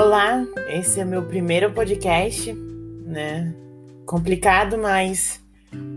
Olá, 0.00 0.46
esse 0.68 1.00
é 1.00 1.04
meu 1.04 1.24
primeiro 1.24 1.72
podcast, 1.72 2.52
né? 2.52 3.52
Complicado, 4.06 4.78
mas 4.78 5.44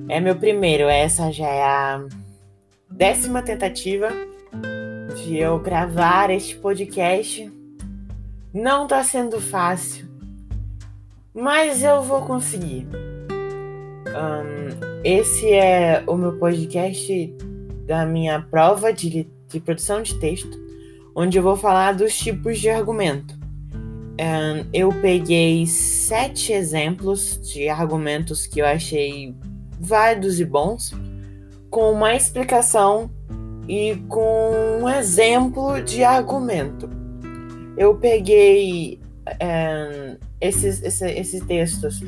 é 0.10 0.20
meu 0.20 0.36
primeiro. 0.36 0.86
Essa 0.86 1.32
já 1.32 1.48
é 1.48 1.64
a 1.64 2.04
décima 2.90 3.44
tentativa 3.44 4.10
de 5.16 5.38
eu 5.38 5.60
gravar 5.60 6.32
este 6.32 6.56
podcast. 6.56 7.54
Não 8.52 8.88
tá 8.88 9.04
sendo 9.04 9.40
fácil, 9.40 10.10
mas 11.32 11.84
eu 11.84 12.02
vou 12.02 12.24
conseguir. 12.24 12.88
Um, 14.08 15.04
esse 15.04 15.48
é 15.54 16.04
o 16.08 16.18
meu 16.18 16.40
podcast 16.40 17.36
da 17.86 18.04
minha 18.08 18.42
prova 18.50 18.92
de, 18.92 19.30
de 19.48 19.60
produção 19.60 20.02
de 20.02 20.20
texto, 20.20 20.60
onde 21.16 21.38
eu 21.38 21.44
vou 21.44 21.56
falar 21.56 21.94
dos 21.94 22.18
tipos 22.18 22.60
de 22.60 22.68
argumento. 22.68 23.41
Um, 24.20 24.68
eu 24.74 24.90
peguei 25.02 25.66
sete 25.66 26.52
exemplos 26.52 27.40
de 27.42 27.70
argumentos 27.70 28.46
que 28.46 28.60
eu 28.60 28.66
achei 28.66 29.36
válidos 29.80 30.40
e 30.40 30.46
bons, 30.46 30.94
com 31.70 31.92
uma 31.92 32.14
explicação 32.14 33.10
e 33.68 33.96
com 34.08 34.80
um 34.82 34.90
exemplo 34.90 35.82
de 35.82 36.04
argumento. 36.04 36.90
Eu 37.78 37.96
peguei 37.96 39.00
um, 39.42 40.18
esses, 40.40 40.84
esses, 40.84 41.42
textos 41.46 42.02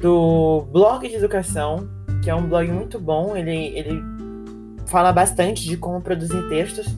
do 0.00 0.66
blog 0.70 1.08
de 1.08 1.14
educação, 1.14 1.88
que 2.22 2.30
é 2.30 2.34
um 2.34 2.46
blog 2.46 2.70
muito 2.70 3.00
bom, 3.00 3.36
ele, 3.36 3.68
ele 3.76 4.02
fala 4.86 5.12
bastante 5.12 5.64
de 5.64 5.76
como 5.76 6.00
produzir 6.00 6.48
textos. 6.48 6.94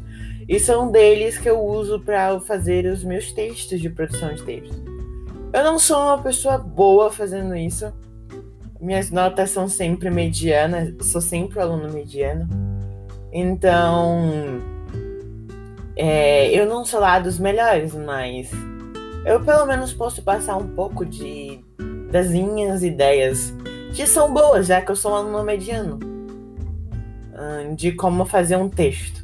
E 0.51 0.59
são 0.59 0.91
deles 0.91 1.39
que 1.39 1.49
eu 1.49 1.65
uso 1.65 2.01
para 2.01 2.41
fazer 2.41 2.85
os 2.85 3.05
meus 3.05 3.31
textos 3.31 3.81
de 3.81 3.89
produção 3.89 4.35
de 4.35 4.43
texto. 4.43 4.75
Eu 5.53 5.63
não 5.63 5.79
sou 5.79 5.97
uma 5.97 6.19
pessoa 6.19 6.59
boa 6.59 7.09
fazendo 7.09 7.55
isso. 7.55 7.93
Minhas 8.81 9.13
notas 9.13 9.51
são 9.51 9.69
sempre 9.69 10.11
medianas, 10.11 10.93
sou 11.07 11.21
sempre 11.21 11.61
aluno 11.61 11.93
mediano. 11.93 12.49
Então, 13.33 14.61
é, 15.95 16.51
eu 16.51 16.67
não 16.67 16.85
sou 16.85 16.99
lá 16.99 17.21
dos 17.21 17.39
melhores, 17.39 17.95
mas 17.95 18.51
eu 19.25 19.45
pelo 19.45 19.67
menos 19.67 19.93
posso 19.93 20.21
passar 20.21 20.57
um 20.57 20.67
pouco 20.75 21.07
de 21.07 21.65
das 22.11 22.31
minhas 22.31 22.83
ideias, 22.83 23.55
que 23.95 24.05
são 24.05 24.35
boas, 24.35 24.67
já 24.67 24.81
que 24.81 24.91
eu 24.91 24.97
sou 24.97 25.13
um 25.13 25.15
aluno 25.15 25.45
mediano, 25.45 26.01
de 27.77 27.93
como 27.93 28.25
fazer 28.25 28.57
um 28.57 28.69
texto. 28.69 29.20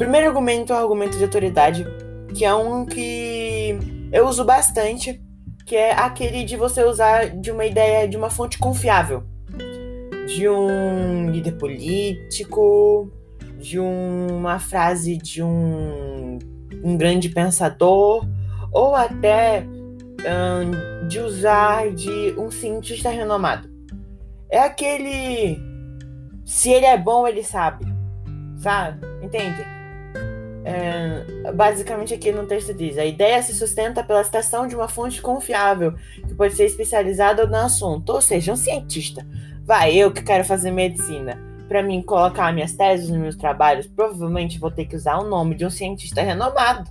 Primeiro 0.00 0.28
argumento 0.28 0.72
é 0.72 0.76
o 0.76 0.78
argumento 0.78 1.18
de 1.18 1.24
autoridade, 1.24 1.86
que 2.34 2.42
é 2.42 2.54
um 2.54 2.86
que 2.86 3.78
eu 4.10 4.26
uso 4.26 4.46
bastante, 4.46 5.22
que 5.66 5.76
é 5.76 5.92
aquele 5.92 6.42
de 6.42 6.56
você 6.56 6.82
usar 6.82 7.28
de 7.38 7.50
uma 7.50 7.66
ideia 7.66 8.08
de 8.08 8.16
uma 8.16 8.30
fonte 8.30 8.56
confiável, 8.56 9.24
de 10.26 10.48
um 10.48 11.30
líder 11.30 11.52
político, 11.58 13.12
de 13.58 13.78
uma 13.78 14.58
frase 14.58 15.18
de 15.18 15.42
um, 15.42 16.38
um 16.82 16.96
grande 16.96 17.28
pensador, 17.28 18.26
ou 18.72 18.94
até 18.94 19.66
de 21.08 21.18
usar 21.18 21.90
de 21.90 22.34
um 22.38 22.50
cientista 22.50 23.10
renomado. 23.10 23.68
É 24.48 24.60
aquele. 24.60 25.58
Se 26.46 26.70
ele 26.70 26.86
é 26.86 26.96
bom, 26.96 27.28
ele 27.28 27.44
sabe. 27.44 27.84
Sabe? 28.56 29.06
Entende? 29.22 29.79
É, 30.72 31.50
basicamente 31.52 32.14
aqui 32.14 32.30
no 32.30 32.46
texto 32.46 32.72
diz: 32.72 32.96
a 32.96 33.04
ideia 33.04 33.42
se 33.42 33.54
sustenta 33.54 34.04
pela 34.04 34.22
citação 34.22 34.68
de 34.68 34.76
uma 34.76 34.86
fonte 34.86 35.20
confiável, 35.20 35.94
que 36.14 36.34
pode 36.34 36.54
ser 36.54 36.64
especializada 36.64 37.44
no 37.46 37.56
assunto, 37.56 38.10
ou 38.10 38.20
seja, 38.20 38.52
um 38.52 38.56
cientista. 38.56 39.26
Vai, 39.64 39.94
eu 39.96 40.12
que 40.12 40.22
quero 40.22 40.44
fazer 40.44 40.70
medicina. 40.70 41.38
Para 41.68 41.82
mim 41.82 42.02
colocar 42.02 42.52
minhas 42.52 42.72
teses 42.72 43.08
nos 43.08 43.18
meus 43.18 43.36
trabalhos, 43.36 43.86
provavelmente 43.86 44.58
vou 44.58 44.70
ter 44.70 44.84
que 44.84 44.96
usar 44.96 45.18
o 45.18 45.28
nome 45.28 45.54
de 45.54 45.64
um 45.64 45.70
cientista 45.70 46.22
renomado. 46.22 46.90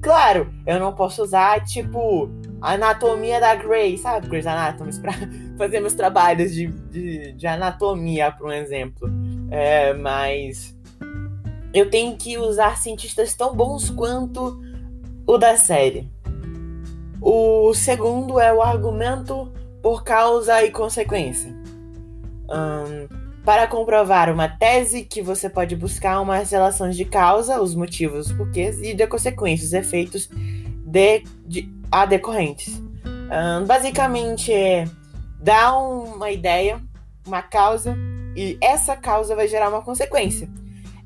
Claro, 0.00 0.52
eu 0.66 0.78
não 0.78 0.92
posso 0.92 1.22
usar, 1.22 1.64
tipo, 1.64 2.28
anatomia 2.60 3.40
da 3.40 3.54
Grey, 3.54 3.96
sabe? 3.96 4.28
Grey's 4.28 4.46
Anatomy, 4.46 4.92
para 5.00 5.12
fazer 5.56 5.80
meus 5.80 5.94
trabalhos 5.94 6.52
de, 6.52 6.66
de, 6.66 7.32
de 7.32 7.46
anatomia, 7.46 8.30
por 8.30 8.48
um 8.48 8.52
exemplo. 8.52 9.08
É, 9.50 9.92
mas 9.94 10.76
eu 11.74 11.90
tenho 11.90 12.16
que 12.16 12.38
usar 12.38 12.78
cientistas 12.78 13.34
tão 13.34 13.54
bons 13.54 13.90
quanto 13.90 14.62
o 15.26 15.36
da 15.36 15.56
série. 15.56 16.08
O 17.20 17.74
segundo 17.74 18.38
é 18.38 18.52
o 18.52 18.62
argumento 18.62 19.52
por 19.82 20.04
causa 20.04 20.62
e 20.62 20.70
consequência. 20.70 21.52
Um, 22.44 23.08
para 23.44 23.66
comprovar 23.66 24.32
uma 24.32 24.48
tese 24.48 25.02
que 25.02 25.20
você 25.20 25.50
pode 25.50 25.74
buscar 25.74 26.20
umas 26.20 26.50
relações 26.50 26.96
de 26.96 27.04
causa, 27.04 27.60
os 27.60 27.74
motivos, 27.74 28.28
os 28.28 28.32
porquês 28.32 28.80
e 28.80 28.94
de 28.94 29.06
consequências, 29.06 29.68
os 29.68 29.74
efeitos 29.74 30.30
de, 30.86 31.24
de, 31.44 31.68
a 31.90 32.06
decorrentes. 32.06 32.80
Um, 33.04 33.66
basicamente 33.66 34.52
é 34.52 34.84
dar 35.40 35.76
uma 35.76 36.30
ideia, 36.30 36.80
uma 37.26 37.42
causa, 37.42 37.96
e 38.36 38.56
essa 38.60 38.96
causa 38.96 39.34
vai 39.34 39.48
gerar 39.48 39.68
uma 39.68 39.82
consequência. 39.82 40.48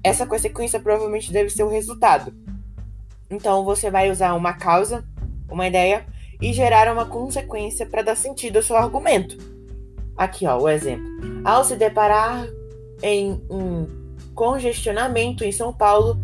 Essa 0.02 0.26
consequência 0.26 0.80
provavelmente 0.80 1.32
deve 1.32 1.50
ser 1.50 1.62
o 1.62 1.68
resultado. 1.68 2.32
Então 3.30 3.64
você 3.64 3.90
vai 3.90 4.10
usar 4.10 4.34
uma 4.34 4.52
causa, 4.54 5.04
uma 5.50 5.66
ideia 5.66 6.06
e 6.40 6.52
gerar 6.52 6.92
uma 6.92 7.06
consequência 7.06 7.84
para 7.84 8.02
dar 8.02 8.16
sentido 8.16 8.56
ao 8.56 8.62
seu 8.62 8.76
argumento. 8.76 9.36
Aqui, 10.16 10.46
ó, 10.46 10.58
o 10.58 10.68
exemplo. 10.68 11.06
Ao 11.44 11.64
se 11.64 11.76
deparar 11.76 12.46
em 13.02 13.40
um 13.50 13.86
congestionamento 14.34 15.44
em 15.44 15.52
São 15.52 15.72
Paulo, 15.72 16.18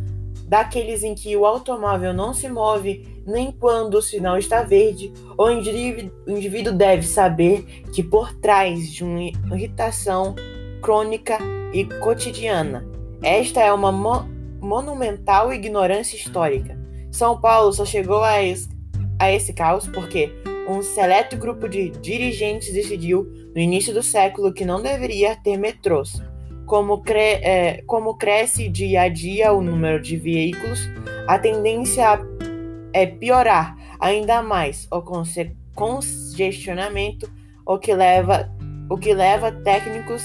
daqueles 0.46 1.02
em 1.02 1.14
que 1.14 1.36
o 1.36 1.46
automóvel 1.46 2.12
não 2.12 2.32
se 2.32 2.48
move 2.48 3.22
nem 3.26 3.50
quando 3.50 3.94
o 3.94 4.02
sinal 4.02 4.36
está 4.36 4.62
verde, 4.62 5.12
o 5.38 5.50
indivíduo, 5.50 6.72
deve 6.72 7.02
saber 7.02 7.62
que 7.92 8.02
por 8.02 8.34
trás 8.34 8.92
de 8.92 9.02
uma 9.02 9.56
irritação 9.56 10.34
crônica 10.82 11.38
e 11.72 11.84
cotidiana 12.00 12.93
esta 13.24 13.60
é 13.60 13.72
uma 13.72 13.90
mo 13.90 14.32
monumental 14.60 15.52
ignorância 15.52 16.16
histórica. 16.16 16.78
São 17.10 17.38
Paulo 17.40 17.72
só 17.72 17.84
chegou 17.84 18.22
a, 18.22 18.42
es 18.42 18.68
a 19.18 19.30
esse 19.30 19.52
caos 19.52 19.86
porque 19.86 20.32
um 20.66 20.82
seleto 20.82 21.36
grupo 21.36 21.68
de 21.68 21.90
dirigentes 21.90 22.72
decidiu, 22.72 23.30
no 23.54 23.60
início 23.60 23.92
do 23.92 24.02
século, 24.02 24.54
que 24.54 24.64
não 24.64 24.80
deveria 24.80 25.36
ter 25.36 25.58
metrôs. 25.58 26.22
Como, 26.66 27.02
cre 27.02 27.40
é, 27.42 27.82
como 27.86 28.16
cresce 28.16 28.70
dia 28.70 29.02
a 29.02 29.08
dia 29.08 29.52
o 29.52 29.60
número 29.60 30.00
de 30.00 30.16
veículos, 30.16 30.80
a 31.28 31.38
tendência 31.38 32.18
é 32.94 33.04
piorar 33.06 33.76
ainda 34.00 34.42
mais 34.42 34.88
o 34.90 35.02
congestionamento, 35.74 37.30
o 37.66 37.78
que 37.78 37.94
leva, 37.94 38.50
o 38.90 38.96
que 38.96 39.12
leva 39.12 39.52
técnicos 39.52 40.22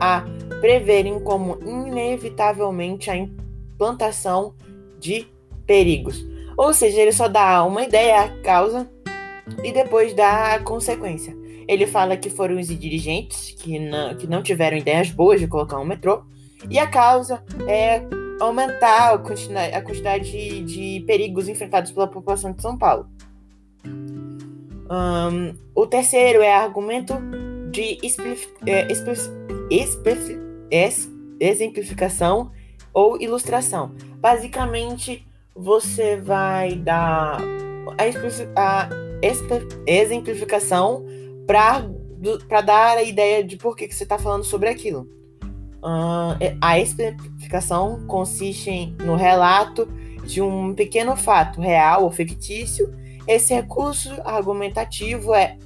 a 0.00 0.24
preverem 0.60 1.20
como 1.20 1.58
inevitavelmente 1.62 3.10
a 3.10 3.16
implantação 3.16 4.54
de 4.98 5.26
perigos. 5.66 6.24
Ou 6.56 6.74
seja, 6.74 7.00
ele 7.00 7.12
só 7.12 7.28
dá 7.28 7.64
uma 7.64 7.84
ideia, 7.84 8.22
a 8.22 8.28
causa, 8.42 8.90
e 9.62 9.72
depois 9.72 10.12
dá 10.14 10.54
a 10.54 10.60
consequência. 10.60 11.36
Ele 11.68 11.86
fala 11.86 12.16
que 12.16 12.28
foram 12.28 12.58
os 12.58 12.66
dirigentes 12.66 13.52
que 13.52 13.78
não, 13.78 14.16
que 14.16 14.26
não 14.26 14.42
tiveram 14.42 14.76
ideias 14.76 15.10
boas 15.10 15.40
de 15.40 15.46
colocar 15.46 15.78
um 15.78 15.84
metrô, 15.84 16.22
e 16.68 16.78
a 16.78 16.86
causa 16.86 17.42
é 17.66 18.02
aumentar 18.40 19.14
a 19.14 19.18
quantidade, 19.18 19.74
a 19.74 19.82
quantidade 19.82 20.30
de, 20.30 20.62
de 20.64 21.04
perigos 21.06 21.48
enfrentados 21.48 21.92
pela 21.92 22.08
população 22.08 22.52
de 22.52 22.60
São 22.60 22.76
Paulo. 22.76 23.06
Um, 24.90 25.54
o 25.74 25.86
terceiro 25.86 26.42
é 26.42 26.52
argumento 26.52 27.14
de 27.70 27.98
é, 28.66 28.88
exemplificação 31.40 32.50
ou 32.92 33.20
ilustração. 33.20 33.94
Basicamente, 34.18 35.26
você 35.54 36.16
vai 36.16 36.74
dar 36.74 37.40
a, 38.56 38.88
exemplificação 39.86 41.04
para 41.46 42.60
dar 42.60 42.98
a 42.98 43.02
ideia 43.02 43.42
de 43.44 43.56
por 43.56 43.76
que, 43.76 43.88
que 43.88 43.94
você 43.94 44.02
está 44.02 44.18
falando 44.18 44.44
sobre 44.44 44.68
aquilo. 44.68 45.08
Uh, 45.82 46.36
a 46.60 46.78
exemplificação 46.78 48.06
consiste 48.06 48.94
no 49.02 49.16
relato 49.16 49.88
de 50.26 50.42
um 50.42 50.74
pequeno 50.74 51.16
fato 51.16 51.60
real 51.60 52.04
ou 52.04 52.10
fictício. 52.10 52.94
Esse 53.26 53.54
recurso 53.54 54.10
argumentativo 54.24 55.34
é 55.34 55.56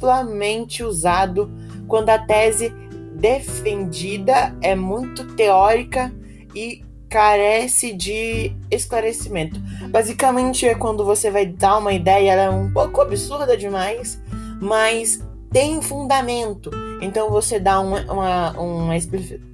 amplamente 0.00 0.82
usado 0.82 1.50
quando 1.86 2.08
a 2.08 2.18
tese 2.18 2.70
defendida 3.14 4.56
é 4.62 4.74
muito 4.74 5.34
teórica 5.34 6.12
e 6.54 6.82
carece 7.08 7.92
de 7.92 8.56
esclarecimento. 8.70 9.60
Basicamente 9.90 10.66
é 10.66 10.74
quando 10.74 11.04
você 11.04 11.30
vai 11.30 11.44
dar 11.44 11.78
uma 11.78 11.92
ideia, 11.92 12.32
ela 12.32 12.42
é 12.42 12.50
um 12.50 12.72
pouco 12.72 13.00
absurda 13.00 13.56
demais, 13.56 14.20
mas 14.60 15.20
tem 15.52 15.82
fundamento. 15.82 16.70
Então 17.02 17.30
você 17.30 17.58
dá 17.58 17.80
uma, 17.80 18.00
uma, 18.10 18.50
uma 18.52 18.94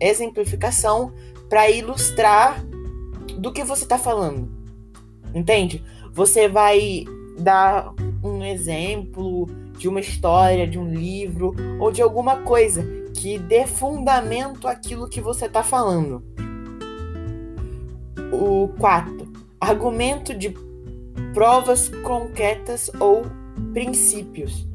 exemplificação 0.01 1.13
para 1.49 1.71
ilustrar 1.71 2.63
do 3.39 3.53
que 3.53 3.65
você 3.65 3.85
está 3.85 3.99
falando. 3.99 4.49
Entende? 5.35 5.83
Você 6.13 6.49
vai 6.49 7.05
dar 7.39 7.93
um 8.23 8.45
exemplo 8.45 9.49
de 9.77 9.89
uma 9.89 10.01
história, 10.01 10.67
de 10.67 10.79
um 10.79 10.89
livro 10.89 11.55
ou 11.79 11.91
de 11.91 12.03
alguma 12.03 12.39
coisa 12.43 12.85
que 13.15 13.39
dê 13.39 13.67
fundamento 13.67 14.69
àquilo 14.69 15.09
que 15.09 15.21
você 15.21 15.47
está 15.47 15.63
falando. 15.63 16.23
O 18.33 18.69
quarto, 18.79 19.27
argumento 19.61 20.35
de 20.35 20.55
provas 21.33 21.89
concretas 22.03 22.91
ou 23.01 23.25
princípios. 23.73 24.67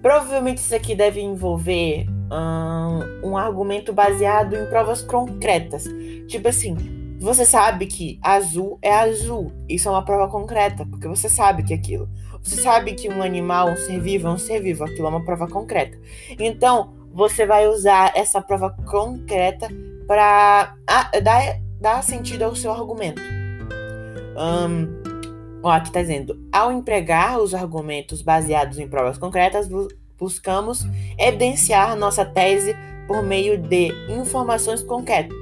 Provavelmente 0.00 0.58
isso 0.58 0.74
aqui 0.74 0.94
deve 0.94 1.20
envolver 1.20 2.06
um, 2.30 3.30
um 3.30 3.36
argumento 3.36 3.92
baseado 3.92 4.54
em 4.54 4.66
provas 4.66 5.02
concretas. 5.02 5.84
Tipo 6.28 6.48
assim, 6.48 6.76
você 7.20 7.44
sabe 7.44 7.86
que 7.86 8.18
azul 8.22 8.78
é 8.80 8.92
azul. 8.92 9.52
Isso 9.68 9.88
é 9.88 9.90
uma 9.90 10.04
prova 10.04 10.30
concreta, 10.30 10.86
porque 10.86 11.08
você 11.08 11.28
sabe 11.28 11.64
que 11.64 11.72
é 11.72 11.76
aquilo. 11.76 12.08
Você 12.48 12.62
sabe 12.62 12.94
que 12.94 13.10
um 13.10 13.22
animal, 13.22 13.68
um 13.68 13.76
ser 13.76 14.00
vivo, 14.00 14.26
é 14.26 14.30
um 14.30 14.38
ser 14.38 14.62
vivo. 14.62 14.82
Aquilo 14.82 15.06
é 15.06 15.10
uma 15.10 15.22
prova 15.22 15.46
concreta. 15.46 15.98
Então, 16.38 16.94
você 17.12 17.44
vai 17.44 17.68
usar 17.68 18.10
essa 18.16 18.40
prova 18.40 18.74
concreta 18.86 19.68
para 20.06 20.74
dar, 21.22 21.60
dar 21.78 22.02
sentido 22.02 22.44
ao 22.44 22.56
seu 22.56 22.72
argumento. 22.72 23.20
Um, 24.34 24.88
ó, 25.62 25.72
aqui 25.72 25.88
está 25.88 26.00
dizendo: 26.00 26.40
ao 26.50 26.72
empregar 26.72 27.38
os 27.38 27.52
argumentos 27.52 28.22
baseados 28.22 28.78
em 28.78 28.88
provas 28.88 29.18
concretas, 29.18 29.68
buscamos 30.18 30.86
evidenciar 31.18 31.94
nossa 31.96 32.24
tese 32.24 32.74
por 33.06 33.22
meio 33.22 33.58
de 33.58 33.92
informações 34.08 34.82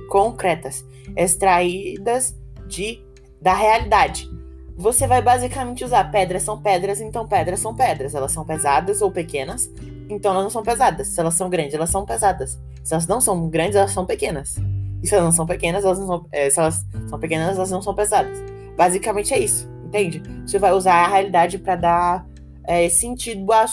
concretas, 0.08 0.84
extraídas 1.16 2.36
de, 2.66 3.00
da 3.40 3.54
realidade. 3.54 4.28
Você 4.76 5.06
vai 5.06 5.22
basicamente 5.22 5.84
usar 5.84 6.04
pedras 6.10 6.42
são 6.42 6.60
pedras, 6.60 7.00
então 7.00 7.26
pedras 7.26 7.60
são 7.60 7.74
pedras. 7.74 8.14
Elas 8.14 8.30
são 8.32 8.44
pesadas 8.44 9.00
ou 9.00 9.10
pequenas, 9.10 9.70
então 10.08 10.32
elas 10.32 10.44
não 10.44 10.50
são 10.50 10.62
pesadas. 10.62 11.08
Se 11.08 11.18
elas 11.18 11.34
são 11.34 11.48
grandes, 11.48 11.74
elas 11.74 11.90
são 11.90 12.04
pesadas. 12.04 12.58
Se 12.84 12.92
elas 12.92 13.06
não 13.06 13.20
são 13.20 13.48
grandes, 13.48 13.74
elas 13.74 13.92
são 13.92 14.04
pequenas. 14.04 14.56
E 15.02 15.06
se 15.08 15.14
elas 15.14 15.24
não 15.24 15.32
são 15.32 15.46
pequenas, 15.46 15.84
elas 15.84 15.98
não 15.98 16.06
são, 16.06 16.26
é, 16.30 16.50
se 16.50 16.60
elas 16.60 16.84
são 17.08 17.18
pequenas, 17.18 17.56
elas 17.56 17.70
não 17.70 17.80
são 17.80 17.94
pesadas. 17.94 18.38
Basicamente 18.76 19.32
é 19.32 19.38
isso, 19.38 19.66
entende? 19.84 20.22
Você 20.46 20.58
vai 20.58 20.72
usar 20.72 20.94
a 20.94 21.08
realidade 21.08 21.58
para 21.58 21.76
dar 21.76 22.26
é, 22.64 22.88
sentido 22.90 23.50
ao, 23.52 23.66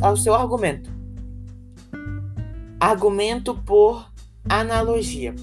ao 0.00 0.16
seu 0.16 0.34
argumento. 0.34 0.90
Argumento 2.80 3.54
por 3.54 4.10
analogia. 4.48 5.34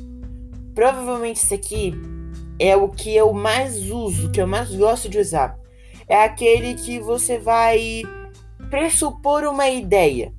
Provavelmente 0.73 1.37
isso 1.37 1.53
aqui 1.53 1.93
é 2.59 2.75
o 2.75 2.89
que 2.89 3.15
eu 3.15 3.33
mais 3.33 3.89
uso, 3.89 4.31
que 4.31 4.41
eu 4.41 4.47
mais 4.47 4.73
gosto 4.75 5.09
de 5.09 5.17
usar. 5.17 5.57
É 6.07 6.23
aquele 6.23 6.75
que 6.75 6.99
você 6.99 7.37
vai 7.37 8.03
pressupor 8.69 9.43
uma 9.43 9.69
ideia. 9.69 10.33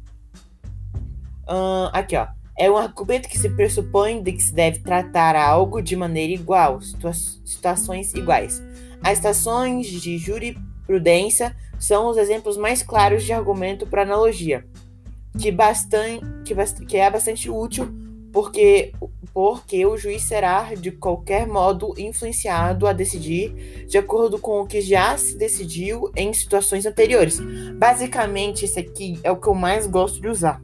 Aqui, 1.92 2.16
ó. 2.16 2.26
É 2.56 2.70
um 2.70 2.76
argumento 2.76 3.28
que 3.28 3.38
se 3.38 3.50
pressupõe 3.50 4.22
de 4.22 4.32
que 4.32 4.42
se 4.42 4.54
deve 4.54 4.78
tratar 4.78 5.34
algo 5.34 5.82
de 5.82 5.96
maneira 5.96 6.32
igual, 6.32 6.80
situa 6.80 7.12
situações 7.12 8.14
iguais. 8.14 8.62
As 9.02 9.18
estações 9.18 9.88
de 9.88 10.18
jurisprudência 10.18 11.54
são 11.80 12.08
os 12.08 12.16
exemplos 12.16 12.56
mais 12.56 12.80
claros 12.80 13.24
de 13.24 13.32
argumento 13.32 13.88
para 13.88 14.02
analogia, 14.02 14.64
que, 15.36 15.50
bastante, 15.50 16.24
que, 16.44 16.54
que 16.86 16.96
é 16.96 17.10
bastante 17.10 17.50
útil 17.50 17.92
porque, 18.34 18.92
porque 19.34 19.84
o 19.84 19.96
juiz 19.96 20.22
será, 20.22 20.72
de 20.74 20.92
qualquer 20.92 21.48
modo, 21.48 21.92
influenciado 21.98 22.86
a 22.86 22.92
decidir 22.92 23.84
de 23.88 23.98
acordo 23.98 24.38
com 24.38 24.60
o 24.60 24.66
que 24.66 24.80
já 24.80 25.18
se 25.18 25.36
decidiu 25.36 26.08
em 26.14 26.32
situações 26.32 26.86
anteriores. 26.86 27.40
Basicamente, 27.76 28.64
esse 28.64 28.78
aqui 28.78 29.18
é 29.24 29.32
o 29.32 29.36
que 29.36 29.48
eu 29.48 29.54
mais 29.54 29.88
gosto 29.88 30.20
de 30.20 30.28
usar. 30.28 30.62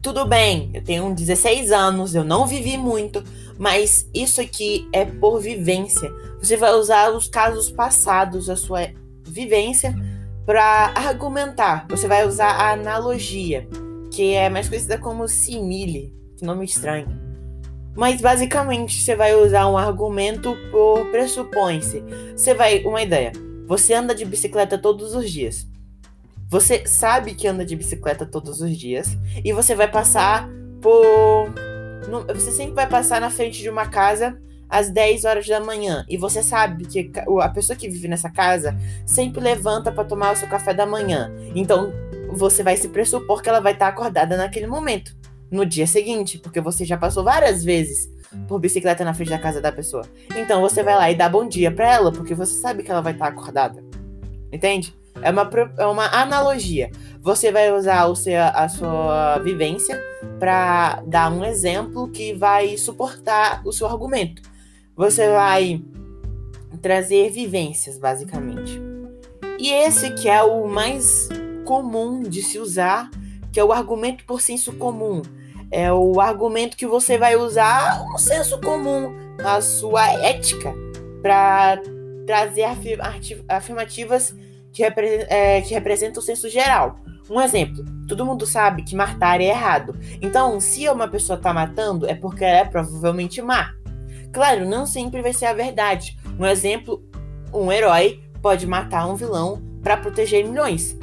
Tudo 0.00 0.24
bem, 0.24 0.70
eu 0.72 0.82
tenho 0.82 1.14
16 1.14 1.70
anos, 1.70 2.14
eu 2.14 2.24
não 2.24 2.46
vivi 2.46 2.78
muito, 2.78 3.22
mas 3.58 4.08
isso 4.14 4.40
aqui 4.40 4.88
é 4.90 5.04
por 5.04 5.38
vivência. 5.38 6.10
Você 6.38 6.56
vai 6.56 6.72
usar 6.72 7.10
os 7.10 7.28
casos 7.28 7.70
passados, 7.70 8.48
a 8.48 8.56
sua 8.56 8.88
vivência, 9.22 9.94
para 10.46 10.92
argumentar. 10.94 11.86
Você 11.90 12.08
vai 12.08 12.26
usar 12.26 12.48
a 12.48 12.72
analogia, 12.72 13.68
que 14.10 14.32
é 14.32 14.48
mais 14.48 14.68
conhecida 14.68 14.98
como 14.98 15.28
simile. 15.28 16.12
Que 16.36 16.44
nome 16.44 16.64
estranho. 16.64 17.23
Mas 17.94 18.20
basicamente 18.20 19.00
você 19.00 19.14
vai 19.14 19.34
usar 19.34 19.68
um 19.68 19.78
argumento 19.78 20.56
por 20.70 21.06
pressupõe-se. 21.10 22.02
Você 22.36 22.52
vai. 22.52 22.82
Uma 22.84 23.02
ideia. 23.02 23.32
Você 23.66 23.94
anda 23.94 24.14
de 24.14 24.24
bicicleta 24.24 24.76
todos 24.76 25.14
os 25.14 25.30
dias. 25.30 25.66
Você 26.48 26.86
sabe 26.86 27.34
que 27.34 27.46
anda 27.46 27.64
de 27.64 27.76
bicicleta 27.76 28.26
todos 28.26 28.60
os 28.60 28.76
dias. 28.76 29.16
E 29.44 29.52
você 29.52 29.74
vai 29.74 29.88
passar 29.88 30.48
por. 30.80 31.54
Você 32.34 32.50
sempre 32.50 32.74
vai 32.74 32.88
passar 32.88 33.20
na 33.20 33.30
frente 33.30 33.62
de 33.62 33.70
uma 33.70 33.86
casa 33.86 34.38
às 34.68 34.90
10 34.90 35.24
horas 35.24 35.46
da 35.46 35.60
manhã. 35.60 36.04
E 36.08 36.16
você 36.16 36.42
sabe 36.42 36.84
que 36.86 37.10
a 37.40 37.48
pessoa 37.48 37.76
que 37.76 37.88
vive 37.88 38.08
nessa 38.08 38.28
casa 38.28 38.76
sempre 39.06 39.40
levanta 39.40 39.92
para 39.92 40.04
tomar 40.04 40.32
o 40.32 40.36
seu 40.36 40.48
café 40.48 40.74
da 40.74 40.84
manhã. 40.84 41.32
Então 41.54 41.92
você 42.32 42.64
vai 42.64 42.76
se 42.76 42.88
pressupor 42.88 43.40
que 43.40 43.48
ela 43.48 43.60
vai 43.60 43.72
estar 43.72 43.86
acordada 43.86 44.36
naquele 44.36 44.66
momento 44.66 45.16
no 45.50 45.64
dia 45.64 45.86
seguinte, 45.86 46.38
porque 46.38 46.60
você 46.60 46.84
já 46.84 46.96
passou 46.96 47.24
várias 47.24 47.62
vezes 47.64 48.08
por 48.48 48.58
bicicleta 48.58 49.04
na 49.04 49.14
frente 49.14 49.30
da 49.30 49.38
casa 49.38 49.60
da 49.60 49.70
pessoa. 49.70 50.04
Então 50.36 50.60
você 50.60 50.82
vai 50.82 50.94
lá 50.94 51.10
e 51.10 51.14
dá 51.14 51.28
bom 51.28 51.46
dia 51.46 51.70
para 51.70 51.92
ela, 51.92 52.12
porque 52.12 52.34
você 52.34 52.54
sabe 52.54 52.82
que 52.82 52.90
ela 52.90 53.00
vai 53.00 53.12
estar 53.12 53.26
tá 53.26 53.32
acordada. 53.32 53.84
Entende? 54.52 54.94
É 55.22 55.30
uma, 55.30 55.50
é 55.78 55.86
uma 55.86 56.06
analogia. 56.06 56.90
Você 57.20 57.50
vai 57.50 57.72
usar 57.72 58.06
o 58.06 58.16
seu, 58.16 58.40
a 58.40 58.68
sua 58.68 59.38
vivência 59.38 60.00
para 60.38 61.02
dar 61.06 61.32
um 61.32 61.44
exemplo 61.44 62.08
que 62.08 62.32
vai 62.34 62.76
suportar 62.76 63.62
o 63.64 63.72
seu 63.72 63.86
argumento. 63.86 64.42
Você 64.96 65.28
vai 65.28 65.82
trazer 66.82 67.30
vivências, 67.30 67.98
basicamente. 67.98 68.80
E 69.58 69.70
esse 69.70 70.10
que 70.10 70.28
é 70.28 70.42
o 70.42 70.66
mais 70.68 71.28
comum 71.64 72.20
de 72.22 72.42
se 72.42 72.58
usar, 72.58 73.10
que 73.54 73.60
é 73.60 73.64
o 73.64 73.72
argumento 73.72 74.24
por 74.26 74.42
senso 74.42 74.72
comum 74.74 75.22
é 75.74 75.92
o 75.92 76.20
argumento 76.20 76.76
que 76.76 76.86
você 76.86 77.18
vai 77.18 77.34
usar 77.34 78.04
no 78.12 78.16
senso 78.16 78.60
comum, 78.60 79.12
na 79.36 79.60
sua 79.60 80.06
ética, 80.22 80.72
para 81.20 81.80
trazer 82.24 82.64
afirmativas 83.48 84.34
que, 84.72 84.84
repre 84.84 85.26
é, 85.28 85.60
que 85.62 85.74
representam 85.74 86.22
o 86.22 86.24
senso 86.24 86.48
geral. 86.48 86.96
Um 87.28 87.40
exemplo: 87.40 87.84
todo 88.06 88.24
mundo 88.24 88.46
sabe 88.46 88.84
que 88.84 88.94
matar 88.94 89.40
é 89.40 89.46
errado. 89.46 89.98
Então, 90.22 90.60
se 90.60 90.88
uma 90.88 91.08
pessoa 91.08 91.36
está 91.36 91.52
matando, 91.52 92.06
é 92.06 92.14
porque 92.14 92.44
ela 92.44 92.58
é 92.58 92.64
provavelmente 92.64 93.42
má. 93.42 93.72
Claro, 94.32 94.68
não 94.68 94.86
sempre 94.86 95.22
vai 95.22 95.32
ser 95.32 95.46
a 95.46 95.54
verdade. 95.54 96.16
Um 96.38 96.46
exemplo: 96.46 97.02
um 97.52 97.72
herói 97.72 98.22
pode 98.40 98.64
matar 98.64 99.08
um 99.08 99.16
vilão 99.16 99.60
para 99.82 99.96
proteger 99.96 100.46
milhões. 100.46 100.96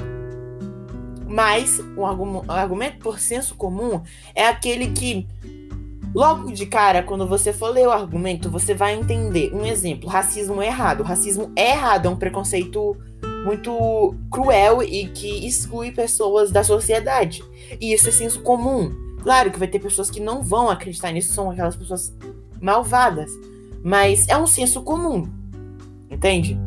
Mas 1.31 1.79
o 1.95 2.05
argumento 2.51 2.97
por 2.97 3.17
senso 3.17 3.55
comum 3.55 4.01
é 4.35 4.45
aquele 4.45 4.87
que, 4.87 5.25
logo 6.13 6.51
de 6.51 6.65
cara, 6.65 7.01
quando 7.01 7.25
você 7.25 7.53
for 7.53 7.69
ler 7.69 7.87
o 7.87 7.91
argumento, 7.91 8.49
você 8.49 8.73
vai 8.73 8.95
entender. 8.95 9.53
Um 9.53 9.65
exemplo: 9.65 10.09
racismo 10.09 10.61
é 10.61 10.67
errado. 10.67 11.03
racismo 11.03 11.49
é 11.55 11.71
errado, 11.71 12.07
é 12.07 12.09
um 12.09 12.17
preconceito 12.17 12.97
muito 13.45 14.13
cruel 14.29 14.83
e 14.83 15.07
que 15.07 15.47
exclui 15.47 15.91
pessoas 15.91 16.51
da 16.51 16.65
sociedade. 16.65 17.41
E 17.79 17.93
isso 17.93 18.09
é 18.09 18.11
senso 18.11 18.41
comum. 18.41 18.91
Claro 19.23 19.51
que 19.51 19.59
vai 19.59 19.69
ter 19.69 19.79
pessoas 19.79 20.11
que 20.11 20.19
não 20.19 20.43
vão 20.43 20.69
acreditar 20.69 21.13
nisso, 21.13 21.31
são 21.31 21.49
aquelas 21.49 21.77
pessoas 21.77 22.13
malvadas. 22.59 23.31
Mas 23.81 24.27
é 24.27 24.37
um 24.37 24.45
senso 24.45 24.81
comum. 24.81 25.29
Entende? 26.09 26.59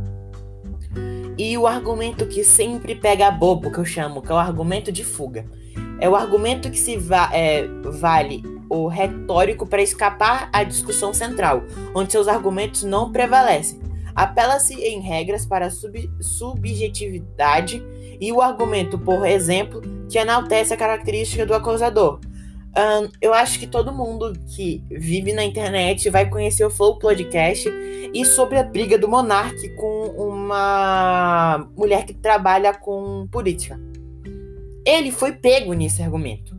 E 1.37 1.59
o 1.59 1.67
argumento 1.67 2.27
que 2.27 2.45
sempre 2.45 2.95
pega 2.95 3.31
bobo, 3.31 3.71
que 3.71 3.79
eu 3.79 3.85
chamo, 3.85 4.23
que 4.23 4.31
é 4.31 4.35
o 4.35 4.39
argumento 4.39 4.93
de 4.93 5.03
fuga. 5.03 5.47
É 5.99 6.09
o 6.09 6.15
argumento 6.15 6.71
que 6.71 6.79
se 6.79 6.97
va 6.97 7.31
é, 7.33 7.67
vale 7.83 8.43
o 8.69 8.89
retórico 8.89 9.67
para 9.67 9.83
escapar 9.83 10.49
à 10.53 10.65
discussão 10.65 11.13
central, 11.13 11.63
onde 11.95 12.13
seus 12.13 12.29
argumentos 12.29 12.83
não 12.83 13.13
prevalecem. 13.13 13.81
Apela-se 14.15 14.75
em 14.75 15.01
regras 15.01 15.45
para 15.45 15.71
sub 15.71 16.11
subjetividade 16.21 17.85
e 18.21 18.33
o 18.33 18.41
argumento, 18.41 18.97
por 18.99 19.27
exemplo, 19.27 19.83
que 20.09 20.19
enaltece 20.19 20.73
a 20.73 20.77
característica 20.77 21.45
do 21.45 21.55
acusador. 21.55 22.21
Um, 22.77 23.09
eu 23.21 23.33
acho 23.33 23.61
que 23.61 23.69
todo 23.69 23.93
mundo 23.93 24.33
que 24.49 24.85
vive 24.91 25.33
na 25.33 25.45
internet 25.45 26.11
vai 26.11 26.29
conhecer 26.29 26.65
o 26.65 26.71
Flow 26.71 26.99
Podcast 26.99 27.71
e 28.13 28.25
sobre 28.25 28.59
a 28.59 28.65
briga 28.65 28.99
do 28.99 29.07
Monark 29.07 29.69
com 29.77 30.07
uma 30.19 31.69
mulher 31.77 32.05
que 32.05 32.13
trabalha 32.13 32.75
com 32.75 33.29
política. 33.31 33.79
Ele 34.85 35.13
foi 35.13 35.33
pego 35.33 35.73
nesse 35.73 36.03
argumento. 36.03 36.57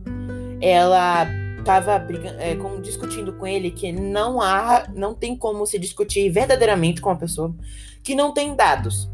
Ela 0.58 1.28
estava 1.58 2.02
é, 2.38 2.56
discutindo 2.80 3.34
com 3.34 3.46
ele 3.46 3.70
que 3.70 3.92
não 3.92 4.40
há, 4.40 4.86
não 4.94 5.14
tem 5.14 5.36
como 5.36 5.66
se 5.66 5.78
discutir 5.78 6.30
verdadeiramente 6.30 7.02
com 7.02 7.10
uma 7.10 7.18
pessoa 7.18 7.54
que 8.02 8.14
não 8.14 8.32
tem 8.32 8.56
dados. 8.56 9.10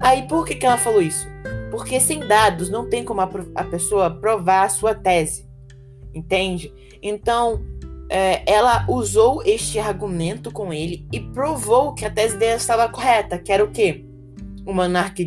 Aí 0.00 0.26
por 0.26 0.44
que, 0.44 0.56
que 0.56 0.66
ela 0.66 0.78
falou 0.78 1.00
isso? 1.00 1.28
Porque 1.70 2.00
sem 2.00 2.26
dados 2.26 2.68
não 2.68 2.88
tem 2.88 3.04
como 3.04 3.20
a, 3.20 3.30
a 3.54 3.62
pessoa 3.62 4.10
provar 4.10 4.64
a 4.64 4.68
sua 4.68 4.96
tese 4.96 5.49
entende? 6.14 6.72
Então, 7.02 7.60
é, 8.08 8.42
ela 8.50 8.84
usou 8.88 9.42
este 9.44 9.78
argumento 9.78 10.50
com 10.50 10.72
ele 10.72 11.06
e 11.12 11.20
provou 11.20 11.94
que 11.94 12.04
a 12.04 12.10
tese 12.10 12.36
dele 12.36 12.56
estava 12.56 12.88
correta, 12.88 13.38
que 13.38 13.52
era 13.52 13.64
o 13.64 13.70
quê? 13.70 14.04
O 14.66 14.72
monarca 14.72 15.22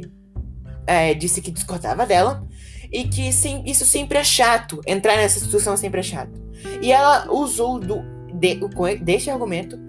é, 0.85 1.13
disse 1.13 1.41
que 1.41 1.49
discordava 1.49 2.05
dela 2.05 2.45
e 2.91 3.05
que 3.05 3.31
sim, 3.31 3.63
isso 3.65 3.85
sempre 3.85 4.17
é 4.17 4.23
chato, 4.23 4.81
entrar 4.85 5.15
nessa 5.15 5.39
situação 5.39 5.75
sempre 5.77 6.01
é 6.01 6.03
chato. 6.03 6.41
E 6.81 6.91
ela 6.91 7.31
usou 7.31 7.79
do, 7.79 8.03
de, 8.33 8.59
deste 8.97 9.29
argumento 9.29 9.79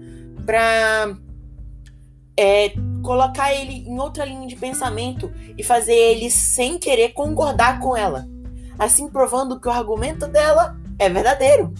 para 0.45 1.17
é, 2.37 2.69
colocar 3.03 3.53
ele 3.53 3.87
em 3.87 3.99
outra 3.99 4.25
linha 4.25 4.47
de 4.47 4.55
pensamento 4.55 5.31
e 5.57 5.63
fazer 5.63 5.93
ele 5.93 6.31
sem 6.31 6.77
querer 6.77 7.09
concordar 7.09 7.79
com 7.79 7.95
ela. 7.95 8.27
Assim 8.79 9.07
provando 9.09 9.59
que 9.59 9.67
o 9.67 9.71
argumento 9.71 10.27
dela 10.27 10.77
é 10.99 11.09
verdadeiro. 11.09 11.73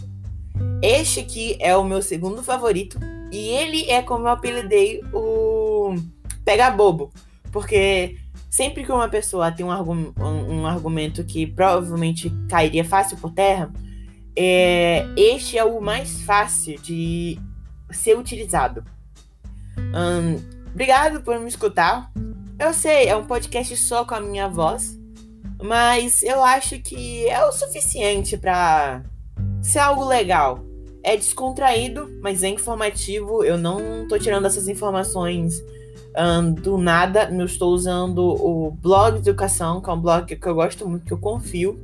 Este 0.82 1.22
aqui 1.22 1.58
é 1.60 1.76
o 1.76 1.84
meu 1.84 2.02
segundo 2.02 2.44
favorito 2.44 3.00
e 3.32 3.50
ele 3.50 3.90
é 3.90 4.02
como 4.02 4.28
eu 4.28 4.32
apelidei 4.32 5.02
o 5.14 5.96
Pega 6.44 6.70
Bobo, 6.70 7.12
porque 7.52 8.18
sempre 8.50 8.84
que 8.84 8.92
uma 8.92 9.10
pessoa 9.10 9.52
tem 9.52 9.66
um, 9.66 9.72
argum 9.72 10.12
um 10.18 10.66
argumento 10.66 11.24
que 11.24 11.48
provavelmente 11.48 12.32
cairia 12.50 12.86
fácil 12.86 13.18
por 13.18 13.32
terra, 13.32 13.72
é, 14.36 15.06
este 15.18 15.58
é 15.58 15.64
o 15.64 15.82
mais 15.82 16.22
fácil 16.22 16.80
de 16.82 17.40
ser 17.92 18.18
utilizado. 18.18 18.84
Hum, 19.78 20.40
obrigado 20.68 21.22
por 21.22 21.40
me 21.40 21.48
escutar. 21.48 22.12
Eu 22.60 22.74
sei, 22.74 23.08
é 23.08 23.16
um 23.16 23.26
podcast 23.26 23.76
só 23.78 24.06
com 24.06 24.16
a 24.16 24.22
minha 24.22 24.48
voz, 24.48 24.98
mas 25.66 26.22
eu 26.22 26.44
acho 26.44 26.80
que 26.80 27.28
é 27.28 27.44
o 27.44 27.52
suficiente 27.52 28.38
para 28.38 29.04
ser 29.62 29.80
algo 29.80 30.06
legal. 30.06 30.64
É 31.04 31.18
descontraído, 31.18 32.10
mas 32.22 32.44
é 32.44 32.50
informativo. 32.50 33.44
Eu 33.44 33.58
não 33.58 34.08
tô 34.08 34.18
tirando 34.18 34.46
essas 34.46 34.68
informações 34.68 35.64
um, 36.18 36.54
do 36.54 36.78
nada. 36.78 37.30
Eu 37.32 37.46
estou 37.46 37.74
usando 37.74 38.20
o 38.20 38.72
blog 38.72 39.20
de 39.20 39.30
educação, 39.30 39.82
que 39.82 39.90
é 39.90 39.94
um 39.94 40.00
blog 40.00 40.36
que 40.36 40.48
eu 40.48 40.56
gosto 40.56 40.88
muito, 40.88 41.06
que 41.06 41.14
eu 41.14 41.18
confio. 41.18 41.80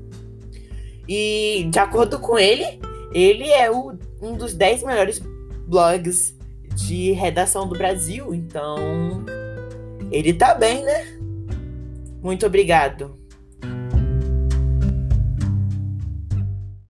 E 1.08 1.68
de 1.70 1.80
acordo 1.80 2.20
com 2.20 2.38
ele, 2.38 2.80
ele 3.14 3.50
é 3.50 3.70
o, 3.70 3.98
um 4.22 4.36
dos 4.36 4.54
10 4.54 4.84
melhores 4.84 5.22
blogs 5.68 6.36
de 6.76 7.12
redação 7.12 7.68
do 7.68 7.78
Brasil. 7.78 8.34
Então, 8.34 9.24
ele 10.12 10.34
tá 10.34 10.54
bem, 10.54 10.84
né? 10.84 11.20
Muito 12.22 12.46
obrigado. 12.46 13.21